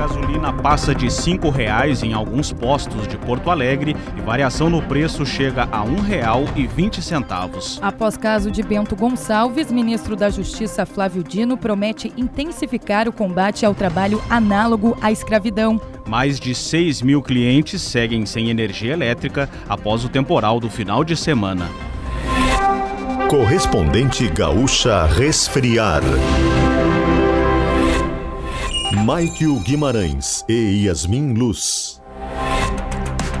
gasolina 0.00 0.50
passa 0.50 0.94
de 0.94 1.06
R$ 1.06 1.10
5,00 1.10 2.04
em 2.04 2.14
alguns 2.14 2.50
postos 2.50 3.06
de 3.06 3.18
Porto 3.18 3.50
Alegre 3.50 3.94
e 4.16 4.20
variação 4.22 4.70
no 4.70 4.80
preço 4.80 5.26
chega 5.26 5.68
a 5.70 5.82
R$ 5.82 5.90
1,20. 5.90 7.78
Após 7.82 8.16
caso 8.16 8.50
de 8.50 8.62
Bento 8.62 8.96
Gonçalves, 8.96 9.70
ministro 9.70 10.16
da 10.16 10.30
Justiça 10.30 10.86
Flávio 10.86 11.22
Dino 11.22 11.54
promete 11.54 12.10
intensificar 12.16 13.06
o 13.08 13.12
combate 13.12 13.66
ao 13.66 13.74
trabalho 13.74 14.22
análogo 14.30 14.96
à 15.02 15.12
escravidão. 15.12 15.78
Mais 16.08 16.40
de 16.40 16.54
6 16.54 17.02
mil 17.02 17.20
clientes 17.20 17.82
seguem 17.82 18.24
sem 18.24 18.48
energia 18.48 18.94
elétrica 18.94 19.50
após 19.68 20.02
o 20.02 20.08
temporal 20.08 20.58
do 20.58 20.70
final 20.70 21.04
de 21.04 21.14
semana. 21.14 21.68
Correspondente 23.28 24.26
Gaúcha 24.28 25.04
Resfriar. 25.04 26.02
Maikio 28.92 29.54
Guimarães 29.60 30.44
e 30.48 30.86
Yasmin 30.86 31.32
Luz. 31.34 32.02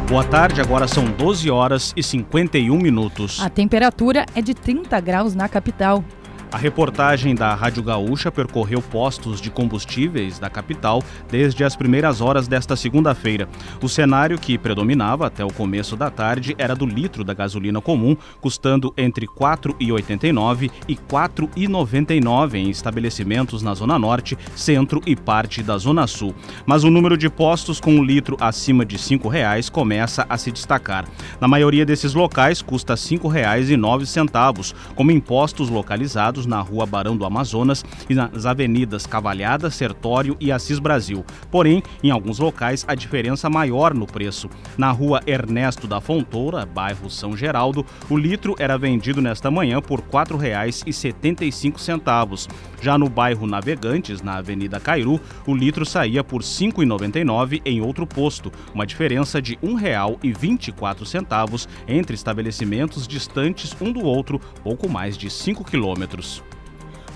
Boa 0.08 0.22
tarde, 0.22 0.60
agora 0.60 0.86
são 0.86 1.04
12 1.04 1.50
horas 1.50 1.92
e 1.96 2.04
51 2.04 2.78
minutos. 2.78 3.40
A 3.40 3.50
temperatura 3.50 4.24
é 4.34 4.40
de 4.40 4.54
30 4.54 5.00
graus 5.00 5.34
na 5.34 5.48
capital. 5.48 6.04
A 6.52 6.58
reportagem 6.58 7.32
da 7.32 7.54
Rádio 7.54 7.80
Gaúcha 7.80 8.30
percorreu 8.32 8.82
postos 8.82 9.40
de 9.40 9.52
combustíveis 9.52 10.40
da 10.40 10.50
capital 10.50 11.00
desde 11.30 11.62
as 11.62 11.76
primeiras 11.76 12.20
horas 12.20 12.48
desta 12.48 12.74
segunda-feira. 12.74 13.48
O 13.80 13.88
cenário 13.88 14.36
que 14.36 14.58
predominava 14.58 15.28
até 15.28 15.44
o 15.44 15.52
começo 15.52 15.96
da 15.96 16.10
tarde 16.10 16.56
era 16.58 16.74
do 16.74 16.84
litro 16.84 17.22
da 17.22 17.32
gasolina 17.34 17.80
comum, 17.80 18.16
custando 18.40 18.92
entre 18.96 19.26
R$ 19.26 19.32
4,89 19.38 20.72
e 20.88 20.94
R$ 20.94 21.00
4,99 21.08 22.54
em 22.54 22.68
estabelecimentos 22.68 23.62
na 23.62 23.72
Zona 23.72 23.96
Norte, 23.96 24.36
Centro 24.56 25.00
e 25.06 25.14
parte 25.14 25.62
da 25.62 25.78
Zona 25.78 26.08
Sul. 26.08 26.34
Mas 26.66 26.82
o 26.82 26.90
número 26.90 27.16
de 27.16 27.30
postos 27.30 27.80
com 27.80 27.92
um 27.92 28.02
litro 28.02 28.36
acima 28.40 28.84
de 28.84 28.96
R$ 28.96 29.02
5,00 29.02 29.70
começa 29.70 30.26
a 30.28 30.36
se 30.36 30.50
destacar. 30.50 31.04
Na 31.40 31.46
maioria 31.46 31.86
desses 31.86 32.12
locais 32.12 32.60
custa 32.60 32.94
R$ 32.94 32.98
5,09, 32.98 34.74
como 34.96 35.12
impostos 35.12 35.70
localizados 35.70 36.39
na 36.46 36.60
rua 36.60 36.86
Barão 36.86 37.16
do 37.16 37.24
Amazonas 37.24 37.84
e 38.08 38.14
nas 38.14 38.46
avenidas 38.46 39.06
Cavalhada, 39.06 39.70
Sertório 39.70 40.36
e 40.40 40.52
Assis 40.52 40.78
Brasil. 40.78 41.24
Porém, 41.50 41.82
em 42.02 42.10
alguns 42.10 42.38
locais, 42.38 42.84
a 42.86 42.94
diferença 42.94 43.50
maior 43.50 43.94
no 43.94 44.06
preço. 44.06 44.48
Na 44.78 44.90
rua 44.90 45.20
Ernesto 45.26 45.86
da 45.86 46.00
Fontoura, 46.00 46.64
bairro 46.64 47.10
São 47.10 47.36
Geraldo, 47.36 47.84
o 48.08 48.16
litro 48.16 48.54
era 48.58 48.78
vendido 48.78 49.20
nesta 49.20 49.50
manhã 49.50 49.80
por 49.80 50.00
R$ 50.00 50.06
4,75. 50.10 52.48
Já 52.80 52.96
no 52.96 53.08
bairro 53.08 53.46
Navegantes, 53.46 54.22
na 54.22 54.36
Avenida 54.36 54.78
Cairu, 54.78 55.20
o 55.46 55.54
litro 55.54 55.84
saía 55.84 56.22
por 56.22 56.40
R$ 56.40 56.46
5,99 56.46 57.60
em 57.64 57.80
outro 57.80 58.06
posto, 58.06 58.52
uma 58.74 58.86
diferença 58.86 59.42
de 59.42 59.58
R$ 59.62 59.68
1,24 59.68 61.66
entre 61.88 62.14
estabelecimentos 62.14 63.06
distantes 63.06 63.74
um 63.80 63.92
do 63.92 64.04
outro, 64.04 64.40
pouco 64.62 64.88
mais 64.88 65.16
de 65.16 65.30
5 65.30 65.64
quilômetros. 65.64 66.29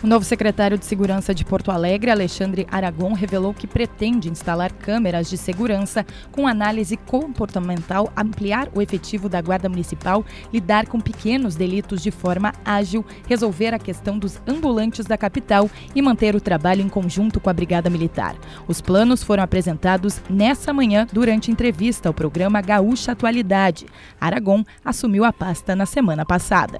O 0.04 0.06
novo 0.06 0.22
secretário 0.22 0.76
de 0.76 0.84
Segurança 0.84 1.34
de 1.34 1.46
Porto 1.46 1.70
Alegre, 1.70 2.10
Alexandre 2.10 2.66
Aragon, 2.70 3.14
revelou 3.14 3.54
que 3.54 3.66
pretende 3.66 4.28
instalar 4.28 4.70
câmeras 4.70 5.30
de 5.30 5.38
segurança 5.38 6.04
com 6.30 6.46
análise 6.46 6.94
comportamental, 6.94 8.12
ampliar 8.14 8.68
o 8.74 8.82
efetivo 8.82 9.30
da 9.30 9.40
Guarda 9.40 9.66
Municipal, 9.66 10.22
lidar 10.52 10.88
com 10.88 11.00
pequenos 11.00 11.56
delitos 11.56 12.02
de 12.02 12.10
forma 12.10 12.52
ágil, 12.62 13.02
resolver 13.26 13.72
a 13.72 13.78
questão 13.78 14.18
dos 14.18 14.38
ambulantes 14.46 15.06
da 15.06 15.16
capital 15.16 15.70
e 15.94 16.02
manter 16.02 16.36
o 16.36 16.40
trabalho 16.40 16.82
em 16.82 16.88
conjunto 16.90 17.40
com 17.40 17.48
a 17.48 17.54
Brigada 17.54 17.88
Militar. 17.88 18.36
Os 18.68 18.82
planos 18.82 19.22
foram 19.22 19.42
apresentados 19.42 20.20
nessa 20.28 20.70
manhã 20.70 21.06
durante 21.10 21.50
entrevista 21.50 22.10
ao 22.10 22.14
programa 22.14 22.60
Gaúcha 22.60 23.12
Atualidade. 23.12 23.86
Aragon 24.20 24.64
assumiu 24.84 25.24
a 25.24 25.32
pasta 25.32 25.74
na 25.74 25.86
semana 25.86 26.26
passada. 26.26 26.78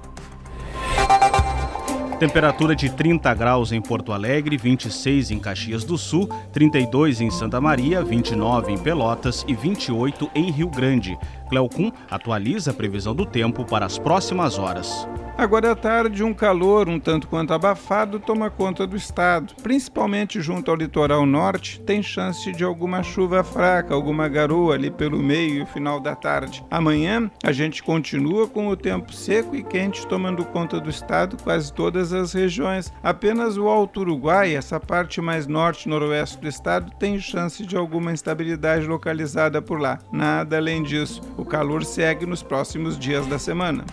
Temperatura 2.19 2.73
de 2.73 2.89
30 2.89 3.33
graus 3.33 3.73
em 3.73 3.81
Porto 3.81 4.13
Alegre, 4.13 4.55
26 4.55 5.31
em 5.31 5.39
Caxias 5.39 5.83
do 5.83 5.97
Sul, 5.97 6.29
32 6.53 7.19
em 7.19 7.29
Santa 7.29 7.59
Maria, 7.59 8.01
29 8.01 8.71
em 8.71 8.77
Pelotas 8.77 9.43
e 9.45 9.53
28 9.53 10.31
em 10.33 10.49
Rio 10.49 10.69
Grande. 10.69 11.17
Cleocum 11.49 11.91
atualiza 12.09 12.71
a 12.71 12.73
previsão 12.73 13.15
do 13.15 13.25
tempo 13.25 13.65
para 13.65 13.85
as 13.85 13.97
próximas 13.97 14.57
horas. 14.57 15.07
Agora 15.37 15.73
à 15.73 15.75
tarde, 15.75 16.23
um 16.23 16.33
calor 16.33 16.87
um 16.87 16.97
tanto 16.97 17.27
quanto 17.27 17.53
abafado 17.53 18.21
toma 18.21 18.49
conta 18.49 18.87
do 18.87 18.95
estado. 18.95 19.53
Principalmente 19.61 20.39
junto 20.39 20.71
ao 20.71 20.77
litoral 20.77 21.25
norte, 21.25 21.81
tem 21.81 22.01
chance 22.01 22.53
de 22.53 22.63
alguma 22.63 23.03
chuva 23.03 23.43
fraca, 23.43 23.93
alguma 23.93 24.29
garoa 24.29 24.75
ali 24.75 24.89
pelo 24.89 25.21
meio 25.21 25.61
e 25.61 25.65
final 25.65 25.99
da 25.99 26.15
tarde. 26.15 26.63
Amanhã, 26.71 27.29
a 27.43 27.51
gente 27.51 27.83
continua 27.83 28.47
com 28.47 28.69
o 28.69 28.77
tempo 28.77 29.11
seco 29.11 29.57
e 29.57 29.61
quente 29.61 30.07
tomando 30.07 30.45
conta 30.45 30.79
do 30.79 30.89
estado, 30.89 31.35
quase 31.43 31.73
todas 31.73 32.13
as 32.13 32.31
regiões. 32.31 32.93
Apenas 33.03 33.57
o 33.57 33.67
Alto 33.67 33.99
Uruguai, 33.99 34.55
essa 34.55 34.79
parte 34.79 35.19
mais 35.19 35.47
norte-noroeste 35.47 36.37
do 36.37 36.47
estado, 36.47 36.93
tem 36.97 37.19
chance 37.19 37.65
de 37.65 37.75
alguma 37.75 38.13
instabilidade 38.13 38.87
localizada 38.87 39.61
por 39.61 39.81
lá. 39.81 39.99
Nada 40.13 40.55
além 40.55 40.81
disso. 40.81 41.21
O 41.37 41.43
calor 41.43 41.83
segue 41.83 42.25
nos 42.25 42.41
próximos 42.41 42.97
dias 42.97 43.27
da 43.27 43.37
semana. 43.37 43.83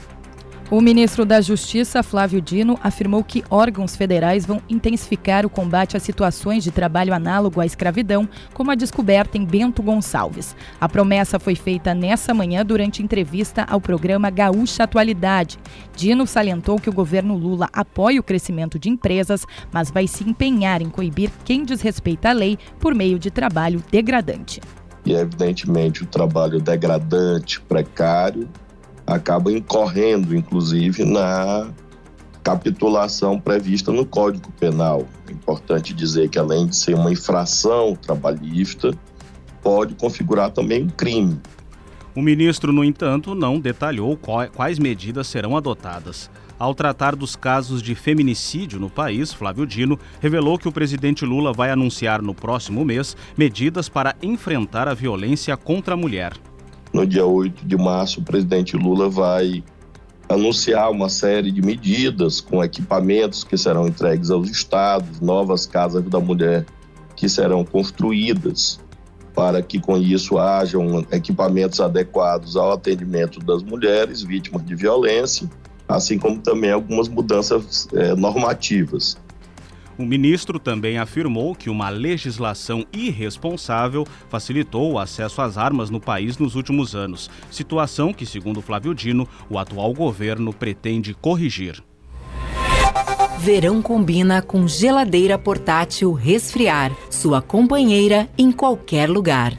O 0.72 0.80
ministro 0.80 1.26
da 1.26 1.38
Justiça, 1.38 2.02
Flávio 2.02 2.40
Dino, 2.40 2.78
afirmou 2.82 3.22
que 3.22 3.44
órgãos 3.50 3.94
federais 3.94 4.46
vão 4.46 4.62
intensificar 4.70 5.44
o 5.44 5.50
combate 5.50 5.98
a 5.98 6.00
situações 6.00 6.64
de 6.64 6.70
trabalho 6.70 7.12
análogo 7.12 7.60
à 7.60 7.66
escravidão, 7.66 8.26
como 8.54 8.70
a 8.70 8.74
descoberta 8.74 9.36
em 9.36 9.44
Bento 9.44 9.82
Gonçalves. 9.82 10.56
A 10.80 10.88
promessa 10.88 11.38
foi 11.38 11.54
feita 11.54 11.92
nessa 11.92 12.32
manhã 12.32 12.64
durante 12.64 13.02
entrevista 13.02 13.66
ao 13.68 13.82
programa 13.82 14.30
Gaúcha 14.30 14.84
Atualidade. 14.84 15.58
Dino 15.94 16.26
salientou 16.26 16.78
que 16.78 16.88
o 16.88 16.94
governo 16.94 17.36
Lula 17.36 17.68
apoia 17.70 18.18
o 18.18 18.24
crescimento 18.24 18.78
de 18.78 18.88
empresas, 18.88 19.44
mas 19.70 19.90
vai 19.90 20.06
se 20.06 20.24
empenhar 20.24 20.80
em 20.80 20.88
coibir 20.88 21.30
quem 21.44 21.64
desrespeita 21.64 22.30
a 22.30 22.32
lei 22.32 22.56
por 22.80 22.94
meio 22.94 23.18
de 23.18 23.30
trabalho 23.30 23.84
degradante. 23.90 24.58
E, 25.04 25.12
evidentemente, 25.12 26.02
o 26.02 26.06
trabalho 26.06 26.60
degradante, 26.60 27.60
precário, 27.60 28.48
acaba 29.06 29.52
incorrendo, 29.52 30.34
inclusive, 30.34 31.04
na 31.04 31.70
capitulação 32.42 33.38
prevista 33.38 33.92
no 33.92 34.04
Código 34.04 34.50
Penal. 34.58 35.06
É 35.28 35.32
importante 35.32 35.92
dizer 35.92 36.28
que, 36.28 36.38
além 36.38 36.66
de 36.66 36.76
ser 36.76 36.94
uma 36.94 37.12
infração 37.12 37.96
trabalhista, 37.96 38.92
pode 39.62 39.94
configurar 39.94 40.50
também 40.50 40.84
um 40.84 40.88
crime. 40.88 41.40
O 42.14 42.20
ministro, 42.20 42.72
no 42.72 42.84
entanto, 42.84 43.34
não 43.34 43.58
detalhou 43.58 44.18
quais 44.54 44.78
medidas 44.78 45.26
serão 45.26 45.56
adotadas. 45.56 46.30
Ao 46.58 46.74
tratar 46.74 47.16
dos 47.16 47.34
casos 47.34 47.82
de 47.82 47.94
feminicídio 47.94 48.78
no 48.78 48.88
país, 48.88 49.32
Flávio 49.32 49.66
Dino 49.66 49.98
revelou 50.20 50.58
que 50.58 50.68
o 50.68 50.72
presidente 50.72 51.24
Lula 51.24 51.52
vai 51.52 51.70
anunciar 51.70 52.22
no 52.22 52.34
próximo 52.34 52.84
mês 52.84 53.16
medidas 53.36 53.88
para 53.88 54.14
enfrentar 54.22 54.88
a 54.88 54.94
violência 54.94 55.56
contra 55.56 55.94
a 55.94 55.96
mulher. 55.96 56.32
No 56.92 57.06
dia 57.06 57.24
8 57.24 57.66
de 57.66 57.76
março, 57.76 58.20
o 58.20 58.24
presidente 58.24 58.76
Lula 58.76 59.08
vai 59.08 59.64
anunciar 60.28 60.90
uma 60.90 61.08
série 61.08 61.50
de 61.50 61.60
medidas 61.60 62.40
com 62.40 62.62
equipamentos 62.62 63.44
que 63.44 63.56
serão 63.56 63.88
entregues 63.88 64.30
aos 64.30 64.48
estados, 64.48 65.20
novas 65.20 65.66
casas 65.66 66.04
da 66.04 66.20
mulher 66.20 66.64
que 67.16 67.28
serão 67.28 67.64
construídas 67.64 68.80
para 69.34 69.62
que 69.62 69.80
com 69.80 69.96
isso 69.96 70.38
hajam 70.38 71.04
equipamentos 71.10 71.80
adequados 71.80 72.56
ao 72.56 72.72
atendimento 72.72 73.40
das 73.40 73.62
mulheres 73.62 74.22
vítimas 74.22 74.64
de 74.64 74.74
violência, 74.74 75.48
assim 75.94 76.18
como 76.18 76.38
também 76.38 76.70
algumas 76.70 77.08
mudanças 77.08 77.88
é, 77.92 78.14
normativas. 78.14 79.16
O 79.98 80.04
ministro 80.04 80.58
também 80.58 80.98
afirmou 80.98 81.54
que 81.54 81.68
uma 81.68 81.90
legislação 81.90 82.84
irresponsável 82.92 84.06
facilitou 84.28 84.92
o 84.92 84.98
acesso 84.98 85.42
às 85.42 85.58
armas 85.58 85.90
no 85.90 86.00
país 86.00 86.38
nos 86.38 86.54
últimos 86.54 86.94
anos, 86.94 87.30
situação 87.50 88.12
que, 88.12 88.24
segundo 88.24 88.62
Flávio 88.62 88.94
Dino, 88.94 89.28
o 89.50 89.58
atual 89.58 89.92
governo 89.92 90.52
pretende 90.52 91.14
corrigir. 91.14 91.82
Verão 93.38 93.82
combina 93.82 94.40
com 94.40 94.68
geladeira 94.68 95.36
portátil 95.36 96.12
resfriar, 96.12 96.92
sua 97.10 97.42
companheira 97.42 98.28
em 98.38 98.52
qualquer 98.52 99.10
lugar. 99.10 99.58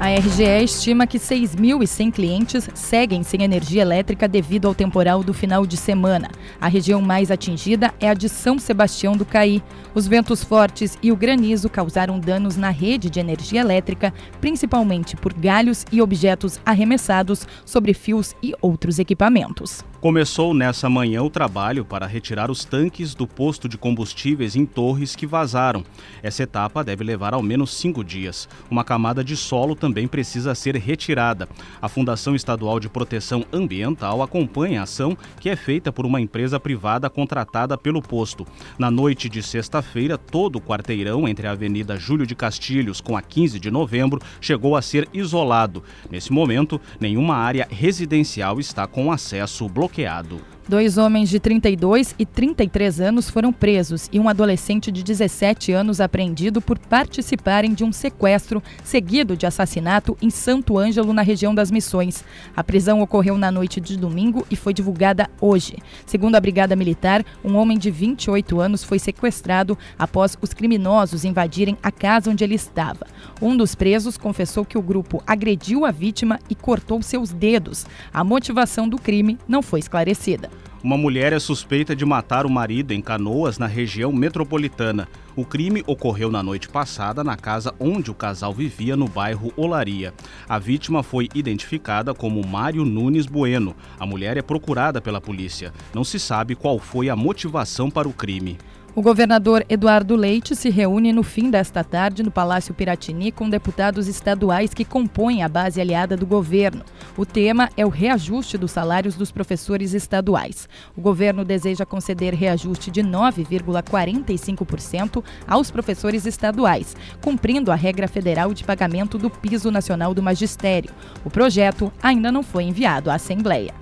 A 0.00 0.10
RGE 0.10 0.64
estima 0.64 1.06
que 1.06 1.18
6.100 1.18 2.12
clientes 2.12 2.68
seguem 2.74 3.22
sem 3.22 3.42
energia 3.42 3.80
elétrica 3.80 4.26
devido 4.26 4.66
ao 4.66 4.74
temporal 4.74 5.22
do 5.22 5.32
final 5.32 5.64
de 5.64 5.76
semana. 5.76 6.30
A 6.60 6.66
região 6.66 7.00
mais 7.00 7.30
atingida 7.30 7.94
é 8.00 8.08
a 8.08 8.14
de 8.14 8.28
São 8.28 8.58
Sebastião 8.58 9.16
do 9.16 9.24
Caí. 9.24 9.62
Os 9.94 10.08
ventos 10.08 10.42
fortes 10.42 10.98
e 11.00 11.12
o 11.12 11.16
granizo 11.16 11.70
causaram 11.70 12.18
danos 12.18 12.56
na 12.56 12.70
rede 12.70 13.08
de 13.08 13.20
energia 13.20 13.60
elétrica, 13.60 14.12
principalmente 14.40 15.16
por 15.16 15.32
galhos 15.32 15.86
e 15.92 16.02
objetos 16.02 16.60
arremessados 16.66 17.46
sobre 17.64 17.94
fios 17.94 18.34
e 18.42 18.52
outros 18.60 18.98
equipamentos. 18.98 19.84
Começou 20.04 20.52
nessa 20.52 20.90
manhã 20.90 21.22
o 21.22 21.30
trabalho 21.30 21.82
para 21.82 22.06
retirar 22.06 22.50
os 22.50 22.62
tanques 22.62 23.14
do 23.14 23.26
posto 23.26 23.66
de 23.66 23.78
combustíveis 23.78 24.54
em 24.54 24.66
Torres 24.66 25.16
que 25.16 25.26
vazaram. 25.26 25.82
Essa 26.22 26.42
etapa 26.42 26.84
deve 26.84 27.02
levar 27.02 27.32
ao 27.32 27.40
menos 27.40 27.72
cinco 27.72 28.04
dias. 28.04 28.46
Uma 28.70 28.84
camada 28.84 29.24
de 29.24 29.34
solo 29.34 29.74
também 29.74 30.06
precisa 30.06 30.54
ser 30.54 30.76
retirada. 30.76 31.48
A 31.80 31.88
Fundação 31.88 32.34
Estadual 32.34 32.78
de 32.78 32.90
Proteção 32.90 33.46
Ambiental 33.50 34.20
acompanha 34.20 34.80
a 34.80 34.82
ação 34.82 35.16
que 35.40 35.48
é 35.48 35.56
feita 35.56 35.90
por 35.90 36.04
uma 36.04 36.20
empresa 36.20 36.60
privada 36.60 37.08
contratada 37.08 37.78
pelo 37.78 38.02
posto. 38.02 38.46
Na 38.78 38.90
noite 38.90 39.26
de 39.30 39.42
sexta-feira, 39.42 40.18
todo 40.18 40.56
o 40.56 40.60
quarteirão 40.60 41.26
entre 41.26 41.46
a 41.46 41.52
Avenida 41.52 41.96
Júlio 41.96 42.26
de 42.26 42.34
Castilhos 42.34 43.00
com 43.00 43.16
a 43.16 43.22
15 43.22 43.58
de 43.58 43.70
novembro 43.70 44.20
chegou 44.38 44.76
a 44.76 44.82
ser 44.82 45.08
isolado. 45.14 45.82
Nesse 46.10 46.30
momento, 46.30 46.78
nenhuma 47.00 47.36
área 47.36 47.66
residencial 47.70 48.60
está 48.60 48.86
com 48.86 49.10
acesso 49.10 49.66
bloqueado 49.66 49.93
bloqueado. 49.94 50.53
Dois 50.66 50.96
homens 50.96 51.28
de 51.28 51.38
32 51.38 52.14
e 52.18 52.24
33 52.24 52.98
anos 52.98 53.28
foram 53.28 53.52
presos 53.52 54.08
e 54.10 54.18
um 54.18 54.30
adolescente 54.30 54.90
de 54.90 55.02
17 55.02 55.72
anos 55.72 56.00
apreendido 56.00 56.58
por 56.58 56.78
participarem 56.78 57.74
de 57.74 57.84
um 57.84 57.92
sequestro 57.92 58.62
seguido 58.82 59.36
de 59.36 59.44
assassinato 59.44 60.16
em 60.22 60.30
Santo 60.30 60.78
Ângelo, 60.78 61.12
na 61.12 61.20
região 61.20 61.54
das 61.54 61.70
Missões. 61.70 62.24
A 62.56 62.64
prisão 62.64 63.02
ocorreu 63.02 63.36
na 63.36 63.50
noite 63.50 63.78
de 63.78 63.98
domingo 63.98 64.46
e 64.50 64.56
foi 64.56 64.72
divulgada 64.72 65.28
hoje. 65.38 65.76
Segundo 66.06 66.36
a 66.36 66.40
Brigada 66.40 66.74
Militar, 66.74 67.22
um 67.44 67.56
homem 67.56 67.76
de 67.76 67.90
28 67.90 68.58
anos 68.58 68.82
foi 68.82 68.98
sequestrado 68.98 69.76
após 69.98 70.34
os 70.40 70.54
criminosos 70.54 71.26
invadirem 71.26 71.76
a 71.82 71.92
casa 71.92 72.30
onde 72.30 72.42
ele 72.42 72.54
estava. 72.54 73.06
Um 73.40 73.54
dos 73.54 73.74
presos 73.74 74.16
confessou 74.16 74.64
que 74.64 74.78
o 74.78 74.82
grupo 74.82 75.22
agrediu 75.26 75.84
a 75.84 75.90
vítima 75.90 76.40
e 76.48 76.54
cortou 76.54 77.02
seus 77.02 77.30
dedos. 77.34 77.84
A 78.14 78.24
motivação 78.24 78.88
do 78.88 78.96
crime 78.96 79.38
não 79.46 79.60
foi 79.60 79.80
esclarecida. 79.80 80.53
Uma 80.84 80.98
mulher 80.98 81.32
é 81.32 81.38
suspeita 81.38 81.96
de 81.96 82.04
matar 82.04 82.44
o 82.44 82.50
marido 82.50 82.92
em 82.92 83.00
Canoas, 83.00 83.56
na 83.56 83.66
região 83.66 84.12
metropolitana. 84.12 85.08
O 85.34 85.42
crime 85.42 85.82
ocorreu 85.86 86.30
na 86.30 86.42
noite 86.42 86.68
passada 86.68 87.24
na 87.24 87.38
casa 87.38 87.74
onde 87.80 88.10
o 88.10 88.14
casal 88.14 88.52
vivia 88.52 88.94
no 88.94 89.08
bairro 89.08 89.50
Olaria. 89.56 90.12
A 90.46 90.58
vítima 90.58 91.02
foi 91.02 91.30
identificada 91.34 92.12
como 92.12 92.46
Mário 92.46 92.84
Nunes 92.84 93.24
Bueno. 93.24 93.74
A 93.98 94.04
mulher 94.04 94.36
é 94.36 94.42
procurada 94.42 95.00
pela 95.00 95.22
polícia. 95.22 95.72
Não 95.94 96.04
se 96.04 96.20
sabe 96.20 96.54
qual 96.54 96.78
foi 96.78 97.08
a 97.08 97.16
motivação 97.16 97.90
para 97.90 98.06
o 98.06 98.12
crime. 98.12 98.58
O 98.96 99.02
governador 99.02 99.66
Eduardo 99.68 100.14
Leite 100.14 100.54
se 100.54 100.70
reúne 100.70 101.12
no 101.12 101.24
fim 101.24 101.50
desta 101.50 101.82
tarde 101.82 102.22
no 102.22 102.30
Palácio 102.30 102.72
Piratini 102.72 103.32
com 103.32 103.50
deputados 103.50 104.06
estaduais 104.06 104.72
que 104.72 104.84
compõem 104.84 105.42
a 105.42 105.48
base 105.48 105.80
aliada 105.80 106.16
do 106.16 106.24
governo. 106.24 106.84
O 107.16 107.26
tema 107.26 107.68
é 107.76 107.84
o 107.84 107.88
reajuste 107.88 108.56
dos 108.56 108.70
salários 108.70 109.16
dos 109.16 109.32
professores 109.32 109.94
estaduais. 109.94 110.68
O 110.96 111.00
governo 111.00 111.44
deseja 111.44 111.84
conceder 111.84 112.34
reajuste 112.34 112.88
de 112.88 113.02
9,45% 113.02 115.24
aos 115.44 115.72
professores 115.72 116.24
estaduais, 116.24 116.96
cumprindo 117.20 117.72
a 117.72 117.74
regra 117.74 118.06
federal 118.06 118.54
de 118.54 118.62
pagamento 118.62 119.18
do 119.18 119.28
piso 119.28 119.72
nacional 119.72 120.14
do 120.14 120.22
magistério. 120.22 120.92
O 121.24 121.30
projeto 121.30 121.92
ainda 122.00 122.30
não 122.30 122.44
foi 122.44 122.62
enviado 122.62 123.10
à 123.10 123.14
Assembleia. 123.14 123.74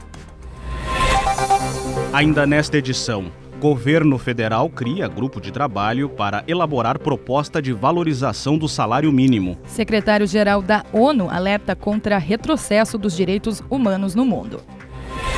Ainda 2.14 2.46
nesta 2.46 2.78
edição, 2.78 3.30
Governo 3.62 4.18
federal 4.18 4.68
cria 4.68 5.06
grupo 5.06 5.40
de 5.40 5.52
trabalho 5.52 6.08
para 6.08 6.42
elaborar 6.48 6.98
proposta 6.98 7.62
de 7.62 7.72
valorização 7.72 8.58
do 8.58 8.66
salário 8.66 9.12
mínimo. 9.12 9.56
Secretário-geral 9.68 10.60
da 10.60 10.84
ONU 10.92 11.30
alerta 11.30 11.76
contra 11.76 12.18
retrocesso 12.18 12.98
dos 12.98 13.16
direitos 13.16 13.62
humanos 13.70 14.16
no 14.16 14.24
mundo. 14.24 14.60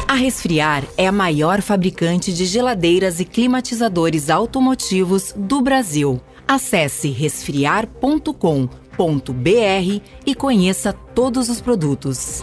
A 0.08 0.14
Resfriar 0.14 0.84
é 0.96 1.06
a 1.06 1.12
maior 1.12 1.60
fabricante 1.60 2.32
de 2.32 2.46
geladeiras 2.46 3.20
e 3.20 3.26
climatizadores 3.26 4.30
automotivos 4.30 5.34
do 5.36 5.60
Brasil. 5.60 6.18
Acesse 6.48 7.10
resfriar.com.br 7.10 10.00
e 10.24 10.34
conheça 10.34 10.94
todos 10.94 11.50
os 11.50 11.60
produtos. 11.60 12.42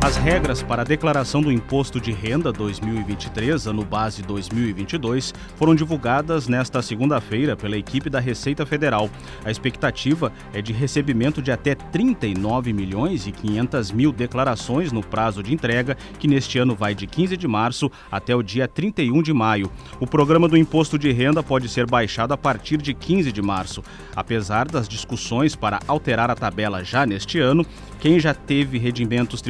As 0.00 0.16
regras 0.16 0.62
para 0.62 0.82
a 0.82 0.84
declaração 0.84 1.42
do 1.42 1.50
Imposto 1.50 2.00
de 2.00 2.12
Renda 2.12 2.52
2023, 2.52 3.66
ano 3.66 3.84
base 3.84 4.22
2022, 4.22 5.34
foram 5.56 5.74
divulgadas 5.74 6.46
nesta 6.46 6.80
segunda-feira 6.80 7.56
pela 7.56 7.76
equipe 7.76 8.08
da 8.08 8.20
Receita 8.20 8.64
Federal. 8.64 9.10
A 9.44 9.50
expectativa 9.50 10.32
é 10.54 10.62
de 10.62 10.72
recebimento 10.72 11.42
de 11.42 11.50
até 11.50 11.74
39 11.74 12.72
milhões 12.72 13.26
e 13.26 13.32
500 13.32 13.90
mil 13.90 14.12
declarações 14.12 14.92
no 14.92 15.02
prazo 15.02 15.42
de 15.42 15.52
entrega, 15.52 15.96
que 16.18 16.28
neste 16.28 16.58
ano 16.58 16.76
vai 16.76 16.94
de 16.94 17.06
15 17.06 17.36
de 17.36 17.48
março 17.48 17.90
até 18.10 18.34
o 18.34 18.42
dia 18.42 18.68
31 18.68 19.20
de 19.20 19.32
maio. 19.34 19.70
O 19.98 20.06
programa 20.06 20.46
do 20.48 20.56
Imposto 20.56 20.96
de 20.96 21.10
Renda 21.10 21.42
pode 21.42 21.68
ser 21.68 21.86
baixado 21.86 22.32
a 22.32 22.36
partir 22.36 22.78
de 22.78 22.94
15 22.94 23.32
de 23.32 23.42
março. 23.42 23.82
Apesar 24.14 24.68
das 24.68 24.88
discussões 24.88 25.56
para 25.56 25.80
alterar 25.88 26.30
a 26.30 26.36
tabela 26.36 26.84
já 26.84 27.04
neste 27.04 27.40
ano, 27.40 27.66
quem 28.00 28.20
já 28.20 28.32
teve 28.32 28.78
rendimentos 28.78 29.42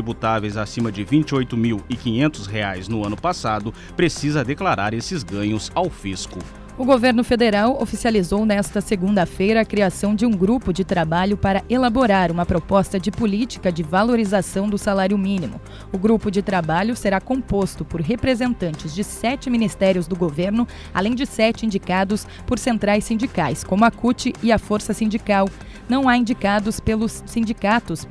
acima 0.57 0.93
de 0.93 1.03
R$ 1.03 1.11
28.500 1.19 2.89
no 2.89 3.05
ano 3.05 3.17
passado 3.17 3.73
precisa 3.97 4.45
declarar 4.45 4.95
esses 4.95 5.23
ganhos 5.23 5.71
ao 5.75 5.91
fisco. 5.91 6.39
O 6.79 6.85
governo 6.85 7.25
federal 7.25 7.77
oficializou 7.83 8.47
nesta 8.47 8.81
segunda-feira 8.81 9.63
a 9.63 9.65
criação 9.65 10.15
de 10.15 10.25
um 10.25 10.31
grupo 10.31 10.73
de 10.73 10.85
trabalho 10.85 11.37
para 11.37 11.65
elaborar 11.69 12.31
uma 12.31 12.47
proposta 12.47 13.01
de 13.01 13.11
política 13.11 13.73
de 13.73 13.83
valorização 13.83 14.69
do 14.69 14.79
salário 14.79 15.19
mínimo. 15.19 15.61
O 15.93 15.99
grupo 15.99 16.31
de 16.31 16.41
trabalho 16.41 16.95
será 16.95 17.21
composto 17.21 17.85
por 17.85 18.01
representantes 18.01 18.95
de 18.95 19.03
sete 19.03 19.51
ministérios 19.51 20.07
do 20.07 20.15
governo, 20.15 20.69
além 20.95 21.17
de 21.17 21.27
sete 21.27 21.67
indicados 21.67 22.25
por 22.47 22.61
centrais 22.61 23.03
sindicais, 23.03 23.65
como 23.65 23.85
a 23.85 23.91
CUT 23.91 24.33
e 24.41 24.53
a 24.53 24.59
Força 24.59 24.95
Sindical. 24.95 25.49
Não 25.89 26.09
há 26.09 26.17
indicados 26.17 26.81
pelos 26.81 27.23
sindicatos 27.27 28.07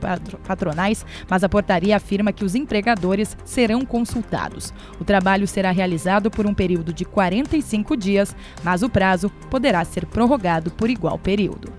patronais, 0.47 1.05
mas 1.29 1.43
a 1.43 1.49
portaria 1.49 1.95
afirma 1.95 2.31
que 2.31 2.45
os 2.45 2.55
empregadores 2.55 3.37
serão 3.45 3.85
consultados. 3.85 4.73
O 4.99 5.03
trabalho 5.03 5.47
será 5.47 5.71
realizado 5.71 6.31
por 6.31 6.45
um 6.45 6.53
período 6.53 6.91
de 6.93 7.05
45 7.05 7.95
dias 7.95 8.35
mas 8.63 8.83
o 8.83 8.89
prazo 8.89 9.29
poderá 9.49 9.83
ser 9.83 10.05
prorrogado 10.05 10.71
por 10.71 10.89
igual 10.89 11.17
período. 11.17 11.71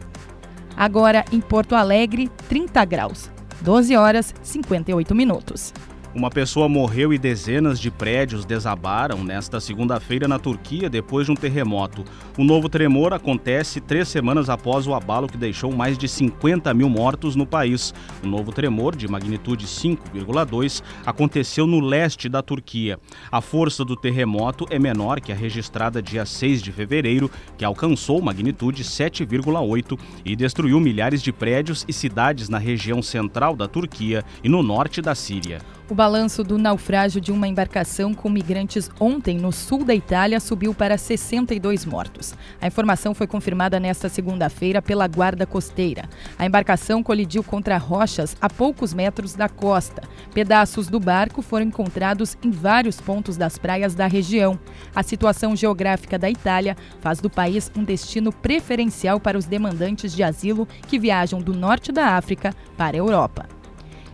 Agora, 0.77 1.25
em 1.33 1.41
Porto 1.41 1.75
Alegre, 1.75 2.31
30 2.49 2.85
graus, 2.85 3.31
12 3.63 3.97
horas 3.97 4.35
58 4.43 5.15
minutos. 5.15 5.73
Uma 6.19 6.31
pessoa 6.31 6.69
morreu 6.69 7.13
e 7.13 7.17
dezenas 7.17 7.79
de 7.79 7.93
prédios 7.93 8.45
desabaram 8.45 9.23
nesta 9.23 9.61
segunda-feira 9.61 10.27
na 10.27 10.37
Turquia 10.37 10.91
depois 10.91 11.27
de 11.27 11.31
um 11.31 11.37
terremoto. 11.37 12.05
O 12.37 12.43
novo 12.43 12.69
tremor 12.69 13.13
acontece 13.13 13.81
três 13.81 14.09
semanas 14.09 14.51
após 14.51 14.85
o 14.89 14.95
abalo 14.95 15.29
que 15.29 15.37
deixou 15.37 15.73
mais 15.73 15.97
de 15.97 16.09
50 16.09 16.75
mil 16.75 16.89
mortos 16.89 17.37
no 17.37 17.47
país. 17.47 17.95
O 18.21 18.27
novo 18.27 18.51
tremor, 18.51 18.97
de 18.97 19.07
magnitude 19.07 19.65
5,2, 19.65 20.83
aconteceu 21.07 21.69
no 21.69 21.79
leste 21.79 22.29
da 22.29 22.43
Turquia. 22.43 22.99
A 23.31 23.41
força 23.41 23.85
do 23.85 23.95
terremoto 23.95 24.67
é 24.71 24.79
menor 24.79 25.21
que 25.21 25.31
a 25.31 25.37
registrada 25.37 26.03
dia 26.03 26.27
6 26.27 26.61
de 26.61 26.73
fevereiro, 26.73 27.31
que 27.57 27.65
alcançou 27.65 28.21
magnitude 28.21 28.83
7,8 28.83 29.97
e 30.25 30.35
destruiu 30.35 30.81
milhares 30.81 31.23
de 31.23 31.33
prédios 31.33 31.85
e 31.87 31.93
cidades 31.93 32.49
na 32.49 32.59
região 32.59 33.01
central 33.01 33.55
da 33.55 33.69
Turquia 33.69 34.25
e 34.43 34.49
no 34.49 34.65
norte 34.65 35.01
da 35.01 35.15
Síria. 35.15 35.61
O 35.89 35.95
balanço 36.09 36.43
do 36.43 36.57
naufrágio 36.57 37.21
de 37.21 37.31
uma 37.31 37.47
embarcação 37.47 38.15
com 38.15 38.31
migrantes 38.31 38.91
ontem 38.99 39.37
no 39.37 39.53
sul 39.53 39.85
da 39.85 39.95
Itália 39.95 40.41
subiu 40.41 40.73
para 40.73 40.97
62 40.97 41.85
mortos. 41.85 42.35
A 42.63 42.67
informação 42.67 43.13
foi 43.13 43.27
confirmada 43.27 43.79
nesta 43.79 44.09
segunda-feira 44.09 44.81
pela 44.81 45.07
Guarda 45.07 45.45
Costeira. 45.45 46.09
A 46.39 46.47
embarcação 46.47 47.03
colidiu 47.03 47.45
contra 47.45 47.77
rochas 47.77 48.35
a 48.41 48.49
poucos 48.49 48.95
metros 48.95 49.35
da 49.35 49.51
costa. 49.51 50.01
Pedaços 50.33 50.89
do 50.89 50.99
barco 50.99 51.43
foram 51.43 51.67
encontrados 51.67 52.39
em 52.43 52.51
vários 52.51 52.99
pontos 52.99 53.37
das 53.37 53.59
praias 53.59 53.95
da 53.95 54.07
região. 54.07 54.59
A 54.95 55.03
situação 55.03 55.55
geográfica 55.55 56.19
da 56.19 56.31
Itália 56.31 56.75
faz 57.03 57.21
do 57.21 57.29
país 57.29 57.71
um 57.77 57.85
destino 57.85 58.33
preferencial 58.33 59.21
para 59.21 59.37
os 59.37 59.45
demandantes 59.45 60.17
de 60.17 60.23
asilo 60.23 60.67
que 60.87 60.99
viajam 60.99 61.39
do 61.39 61.53
norte 61.53 61.93
da 61.93 62.17
África 62.17 62.55
para 62.79 62.97
a 62.97 62.99
Europa. 62.99 63.58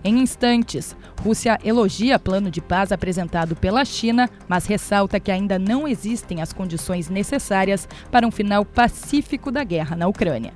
Em 0.07 0.19
instantes, 0.19 0.95
Rússia 1.23 1.59
elogia 1.65 2.19
plano 2.19 2.51
de 2.51 2.61
paz 2.61 2.93
apresentado 2.93 3.57
pela 3.57 3.87
China, 3.87 4.29
mas 4.47 4.67
ressalta 4.67 5.19
que 5.19 5.33
ainda 5.33 5.59
não 5.59 5.89
existem 5.89 6.43
as 6.43 6.53
condições 6.53 7.09
necessárias 7.09 7.89
para 8.11 8.27
um 8.27 8.31
final 8.31 8.67
pacífico 8.67 9.51
da 9.51 9.65
guerra 9.65 9.97
na 9.97 10.07
Ucrânia. 10.07 10.53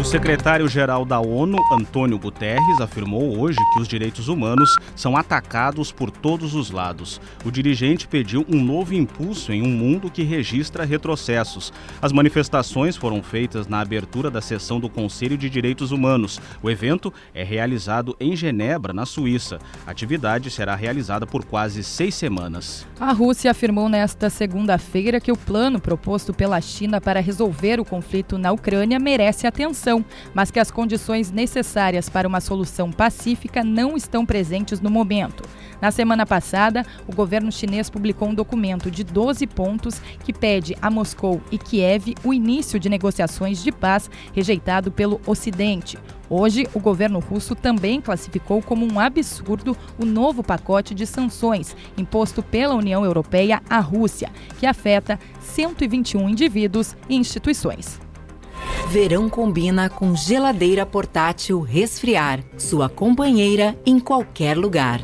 O 0.00 0.04
secretário-geral 0.10 1.04
da 1.04 1.20
ONU, 1.20 1.58
Antônio 1.70 2.18
Guterres, 2.18 2.80
afirmou 2.80 3.38
hoje 3.38 3.58
que 3.74 3.82
os 3.82 3.86
direitos 3.86 4.28
humanos 4.28 4.74
são 4.96 5.14
atacados 5.14 5.92
por 5.92 6.10
todos 6.10 6.54
os 6.54 6.70
lados. 6.70 7.20
O 7.44 7.50
dirigente 7.50 8.08
pediu 8.08 8.42
um 8.48 8.64
novo 8.64 8.94
impulso 8.94 9.52
em 9.52 9.60
um 9.62 9.68
mundo 9.68 10.10
que 10.10 10.22
registra 10.22 10.86
retrocessos. 10.86 11.70
As 12.00 12.12
manifestações 12.12 12.96
foram 12.96 13.22
feitas 13.22 13.68
na 13.68 13.80
abertura 13.80 14.30
da 14.30 14.40
sessão 14.40 14.80
do 14.80 14.88
Conselho 14.88 15.36
de 15.36 15.50
Direitos 15.50 15.92
Humanos. 15.92 16.40
O 16.62 16.70
evento 16.70 17.12
é 17.34 17.44
realizado 17.44 18.16
em 18.18 18.34
Genebra, 18.34 18.94
na 18.94 19.04
Suíça. 19.04 19.58
A 19.86 19.90
atividade 19.90 20.50
será 20.50 20.74
realizada 20.74 21.26
por 21.26 21.44
quase 21.44 21.84
seis 21.84 22.14
semanas. 22.14 22.86
A 22.98 23.12
Rússia 23.12 23.50
afirmou 23.50 23.86
nesta 23.86 24.30
segunda-feira 24.30 25.20
que 25.20 25.30
o 25.30 25.36
plano 25.36 25.78
proposto 25.78 26.32
pela 26.32 26.58
China 26.62 27.02
para 27.02 27.20
resolver 27.20 27.78
o 27.78 27.84
conflito 27.84 28.38
na 28.38 28.50
Ucrânia 28.50 28.98
merece 28.98 29.46
atenção 29.46 29.89
mas 30.34 30.50
que 30.50 30.60
as 30.60 30.70
condições 30.70 31.30
necessárias 31.30 32.08
para 32.08 32.28
uma 32.28 32.40
solução 32.40 32.92
pacífica 32.92 33.64
não 33.64 33.96
estão 33.96 34.24
presentes 34.24 34.80
no 34.80 34.90
momento. 34.90 35.42
Na 35.80 35.90
semana 35.90 36.26
passada, 36.26 36.84
o 37.08 37.14
governo 37.14 37.50
chinês 37.50 37.88
publicou 37.88 38.28
um 38.28 38.34
documento 38.34 38.90
de 38.90 39.02
12 39.02 39.46
pontos 39.46 40.00
que 40.22 40.32
pede 40.32 40.76
a 40.80 40.90
Moscou 40.90 41.40
e 41.50 41.56
Kiev 41.56 42.14
o 42.22 42.34
início 42.34 42.78
de 42.78 42.88
negociações 42.88 43.62
de 43.62 43.72
paz, 43.72 44.10
rejeitado 44.34 44.92
pelo 44.92 45.20
Ocidente. 45.26 45.98
Hoje, 46.28 46.68
o 46.74 46.78
governo 46.78 47.18
russo 47.18 47.56
também 47.56 48.00
classificou 48.00 48.62
como 48.62 48.86
um 48.86 49.00
absurdo 49.00 49.76
o 49.98 50.04
novo 50.04 50.44
pacote 50.44 50.94
de 50.94 51.04
sanções 51.04 51.74
imposto 51.98 52.40
pela 52.40 52.74
União 52.74 53.04
Europeia 53.04 53.60
à 53.68 53.80
Rússia, 53.80 54.30
que 54.58 54.66
afeta 54.66 55.18
121 55.40 56.28
indivíduos 56.28 56.96
e 57.08 57.16
instituições. 57.16 58.09
Verão 58.88 59.28
combina 59.28 59.88
com 59.88 60.16
geladeira 60.16 60.84
portátil 60.84 61.60
resfriar, 61.60 62.40
sua 62.58 62.88
companheira 62.88 63.78
em 63.86 64.00
qualquer 64.00 64.56
lugar. 64.56 65.00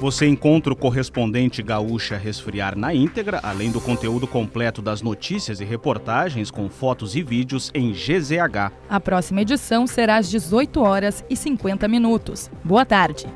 Você 0.00 0.26
encontra 0.26 0.72
o 0.72 0.76
correspondente 0.76 1.62
Gaúcha 1.62 2.18
Resfriar 2.18 2.76
na 2.76 2.94
íntegra, 2.94 3.40
além 3.42 3.70
do 3.70 3.80
conteúdo 3.80 4.26
completo 4.26 4.82
das 4.82 5.00
notícias 5.00 5.58
e 5.60 5.64
reportagens 5.64 6.50
com 6.50 6.68
fotos 6.68 7.16
e 7.16 7.22
vídeos 7.22 7.70
em 7.74 7.92
GZH. 7.92 8.72
A 8.88 9.00
próxima 9.00 9.40
edição 9.40 9.86
será 9.86 10.16
às 10.16 10.28
18 10.28 10.80
horas 10.82 11.24
e 11.30 11.36
50 11.36 11.88
minutos. 11.88 12.50
Boa 12.62 12.84
tarde. 12.84 13.26